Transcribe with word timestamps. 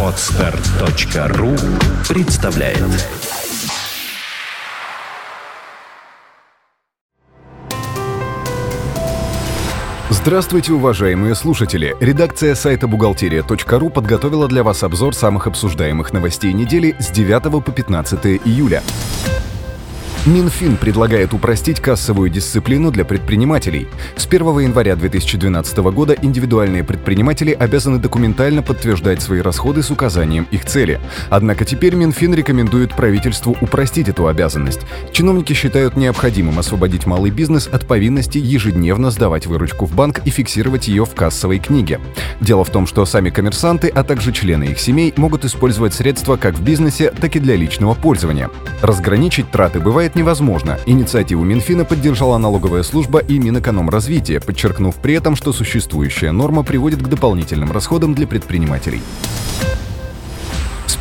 Отстар.ру 0.00 1.56
представляет 2.08 2.78
Здравствуйте, 10.08 10.72
уважаемые 10.72 11.34
слушатели! 11.34 11.96
Редакция 11.98 12.54
сайта 12.54 12.86
бухгалтерия.ру 12.86 13.90
подготовила 13.90 14.46
для 14.46 14.62
вас 14.62 14.84
обзор 14.84 15.14
самых 15.16 15.48
обсуждаемых 15.48 16.12
новостей 16.12 16.52
недели 16.52 16.94
с 17.00 17.10
9 17.10 17.64
по 17.64 17.72
15 17.72 18.24
июля. 18.44 18.82
Минфин 20.26 20.78
предлагает 20.78 21.34
упростить 21.34 21.80
кассовую 21.80 22.30
дисциплину 22.30 22.90
для 22.90 23.04
предпринимателей. 23.04 23.88
С 24.16 24.26
1 24.26 24.58
января 24.60 24.96
2012 24.96 25.76
года 25.92 26.16
индивидуальные 26.18 26.82
предприниматели 26.82 27.52
обязаны 27.52 27.98
документально 27.98 28.62
подтверждать 28.62 29.20
свои 29.20 29.42
расходы 29.42 29.82
с 29.82 29.90
указанием 29.90 30.46
их 30.50 30.64
цели. 30.64 30.98
Однако 31.28 31.66
теперь 31.66 31.94
Минфин 31.94 32.32
рекомендует 32.32 32.96
правительству 32.96 33.54
упростить 33.60 34.08
эту 34.08 34.26
обязанность. 34.26 34.80
Чиновники 35.12 35.52
считают 35.52 35.94
необходимым 35.94 36.58
освободить 36.58 37.04
малый 37.04 37.30
бизнес 37.30 37.68
от 37.70 37.86
повинности 37.86 38.38
ежедневно 38.38 39.10
сдавать 39.10 39.46
выручку 39.46 39.84
в 39.84 39.94
банк 39.94 40.22
и 40.24 40.30
фиксировать 40.30 40.88
ее 40.88 41.04
в 41.04 41.14
кассовой 41.14 41.58
книге. 41.58 42.00
Дело 42.40 42.64
в 42.64 42.70
том, 42.70 42.86
что 42.86 43.04
сами 43.04 43.28
коммерсанты, 43.28 43.88
а 43.88 44.02
также 44.02 44.32
члены 44.32 44.64
их 44.64 44.80
семей 44.80 45.12
могут 45.18 45.44
использовать 45.44 45.92
средства 45.92 46.38
как 46.38 46.54
в 46.54 46.62
бизнесе, 46.62 47.10
так 47.10 47.36
и 47.36 47.40
для 47.40 47.56
личного 47.56 47.92
пользования. 47.92 48.48
Разграничить 48.80 49.50
траты 49.50 49.80
бывает 49.80 50.13
невозможно. 50.14 50.78
Инициативу 50.86 51.44
Минфина 51.44 51.84
поддержала 51.84 52.38
налоговая 52.38 52.82
служба 52.82 53.18
и 53.18 53.38
Минэкономразвития, 53.38 54.40
подчеркнув 54.40 54.96
при 54.96 55.14
этом, 55.14 55.36
что 55.36 55.52
существующая 55.52 56.32
норма 56.32 56.62
приводит 56.62 57.02
к 57.02 57.08
дополнительным 57.08 57.72
расходам 57.72 58.14
для 58.14 58.26
предпринимателей. 58.26 59.02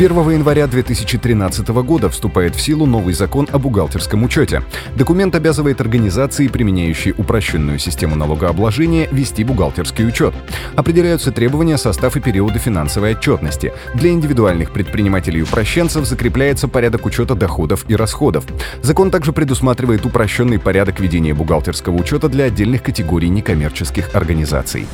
1 0.00 0.30
января 0.30 0.66
2013 0.66 1.68
года 1.68 2.08
вступает 2.08 2.56
в 2.56 2.60
силу 2.62 2.86
новый 2.86 3.12
закон 3.12 3.46
о 3.52 3.58
бухгалтерском 3.58 4.22
учете. 4.22 4.62
Документ 4.96 5.34
обязывает 5.34 5.82
организации, 5.82 6.48
применяющие 6.48 7.12
упрощенную 7.12 7.78
систему 7.78 8.16
налогообложения, 8.16 9.08
вести 9.12 9.44
бухгалтерский 9.44 10.08
учет. 10.08 10.32
Определяются 10.74 11.32
требования, 11.32 11.76
состав 11.76 12.16
и 12.16 12.20
периоды 12.20 12.58
финансовой 12.58 13.12
отчетности. 13.12 13.74
Для 13.94 14.08
индивидуальных 14.08 14.70
предпринимателей-упрощенцев 14.70 16.06
закрепляется 16.06 16.66
порядок 16.66 17.04
учета 17.04 17.34
доходов 17.34 17.84
и 17.86 17.94
расходов. 17.94 18.46
Закон 18.80 19.10
также 19.10 19.34
предусматривает 19.34 20.06
упрощенный 20.06 20.58
порядок 20.58 20.98
ведения 20.98 21.34
бухгалтерского 21.34 21.96
учета 21.96 22.30
для 22.30 22.44
отдельных 22.44 22.82
категорий 22.82 23.28
некоммерческих 23.28 24.14
организаций. 24.14 24.86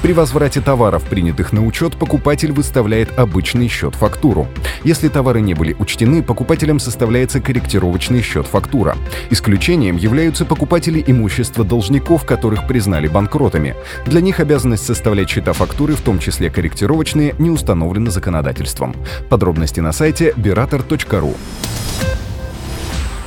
При 0.00 0.12
возврате 0.12 0.60
товаров, 0.60 1.02
принятых 1.04 1.52
на 1.52 1.66
учет, 1.66 1.96
покупатель 1.96 2.52
выставляет 2.52 3.18
обычный 3.18 3.66
счет-фактуру. 3.66 4.46
Если 4.84 5.08
товары 5.08 5.40
не 5.40 5.54
были 5.54 5.74
учтены, 5.76 6.22
покупателям 6.22 6.78
составляется 6.78 7.40
корректировочный 7.40 8.22
счет-фактура. 8.22 8.96
Исключением 9.30 9.96
являются 9.96 10.44
покупатели 10.44 11.02
имущества 11.04 11.64
должников, 11.64 12.24
которых 12.24 12.68
признали 12.68 13.08
банкротами. 13.08 13.74
Для 14.06 14.20
них 14.20 14.38
обязанность 14.38 14.86
составлять 14.86 15.30
счета 15.30 15.52
фактуры, 15.52 15.94
в 15.94 16.00
том 16.00 16.20
числе 16.20 16.48
корректировочные, 16.48 17.34
не 17.38 17.50
установлена 17.50 18.12
законодательством. 18.12 18.94
Подробности 19.28 19.80
на 19.80 19.90
сайте 19.90 20.32
berator.ru. 20.36 21.34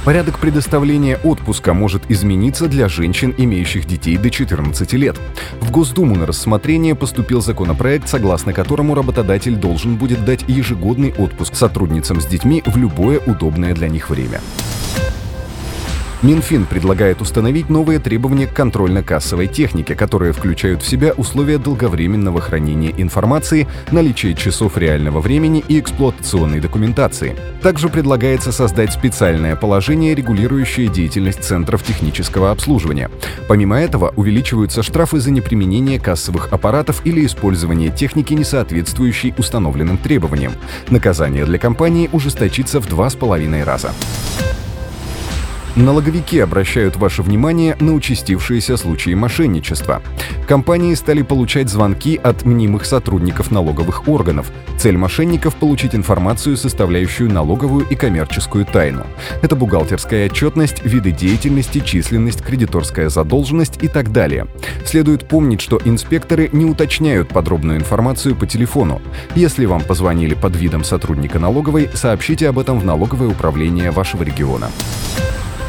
Порядок 0.04 0.40
предоставления 0.40 1.20
отпуска 1.24 1.76
может 1.76 2.10
измениться 2.10 2.68
для 2.68 2.90
женщин, 2.90 3.36
имеющих 3.38 3.86
детей 3.86 4.18
до 4.18 4.32
14 4.32 4.94
лет. 4.94 5.16
В 5.60 5.70
Госдуму 5.70 6.16
на 6.16 6.26
рассмотрение 6.26 6.96
поступил 6.96 7.40
законопроект, 7.40 8.10
согласно 8.10 8.52
которому 8.52 8.96
работодатель 8.96 9.56
должен 9.56 9.98
будет 9.98 10.26
дать 10.26 10.44
ежегодный 10.48 11.14
отпуск 11.14 11.54
сотрудницам 11.56 12.20
с 12.20 12.26
детьми 12.26 12.64
в 12.66 12.78
любое 12.78 13.20
удобное 13.20 13.76
для 13.76 13.90
них 13.90 14.10
время. 14.10 14.42
Минфин 16.24 16.68
предлагает 16.68 17.20
установить 17.20 17.70
новые 17.70 17.98
требования 17.98 18.46
к 18.46 18.54
контрольно-кассовой 18.54 19.48
технике, 19.48 19.96
которые 19.96 20.34
включают 20.34 20.84
в 20.84 20.88
себя 20.88 21.14
условия 21.14 21.58
долговременного 21.58 22.40
хранения 22.40 22.94
информации, 22.96 23.68
наличие 23.92 24.36
часов 24.36 24.78
реального 24.78 25.20
времени 25.20 25.64
и 25.68 25.80
эксплуатационной 25.80 26.60
документации. 26.60 27.36
Также 27.64 27.90
предлагается 27.90 28.52
создать 28.52 28.94
специальное 28.94 29.56
положение, 29.56 30.14
регулирующее 30.14 30.90
деятельность 30.90 31.44
центров 31.44 31.84
технического 31.84 32.52
обслуживания. 32.52 33.10
Помимо 33.48 33.80
этого, 33.80 34.14
увеличиваются 34.16 34.84
штрафы 34.84 35.20
за 35.20 35.32
неприменение 35.32 36.00
кассовых 36.00 36.54
аппаратов 36.54 37.02
или 37.04 37.26
использование 37.26 37.90
техники, 37.90 38.34
не 38.34 38.44
соответствующей 38.44 39.34
установленным 39.40 39.98
требованиям. 39.98 40.54
Наказание 40.90 41.46
для 41.46 41.58
компании 41.58 42.10
ужесточится 42.12 42.80
в 42.80 42.88
два 42.88 43.10
с 43.10 43.16
половиной 43.16 43.64
раза. 43.64 43.92
Налоговики 45.82 46.38
обращают 46.38 46.96
ваше 46.96 47.24
внимание 47.24 47.76
на 47.80 47.96
участившиеся 47.96 48.78
случаи 48.78 49.16
мошенничества. 49.16 50.04
Компании 50.48 50.94
стали 50.94 51.24
получать 51.24 51.70
звонки 51.70 52.20
от 52.22 52.46
мнимых 52.46 52.86
сотрудников 52.86 53.50
налоговых 53.50 54.08
органов. 54.08 54.52
Цель 54.78 54.98
мошенников– 54.98 55.56
получить 55.60 55.96
информацию, 55.96 56.56
составляющую 56.56 57.32
налоговую 57.32 57.88
и 57.88 57.96
коммерческую 57.96 58.66
тайну. 58.66 59.08
Это 59.42 59.56
бухгалтерская 59.56 60.28
отчетность, 60.28 60.86
виды 60.86 61.12
деятельности, 61.12 61.80
численность, 61.80 62.44
кредиторская 62.44 63.10
задолженность 63.10 63.82
и 63.82 63.88
так 63.88 64.12
далее. 64.12 64.46
Следует 64.86 65.28
помнить, 65.28 65.62
что 65.62 65.82
инспекторы 65.84 66.48
не 66.52 66.66
уточняют 66.66 67.30
подробную 67.30 67.80
информацию 67.80 68.36
по 68.36 68.46
телефону. 68.46 69.02
Если 69.34 69.66
вам 69.66 69.82
позвонили 69.82 70.36
под 70.36 70.56
видом 70.56 70.84
сотрудника 70.84 71.40
налоговой, 71.40 71.90
сообщите 71.96 72.50
об 72.50 72.60
этом 72.60 72.80
в 72.80 72.86
налоговое 72.86 73.30
управление 73.30 73.90
вашего 73.90 74.22
региона. 74.22 74.70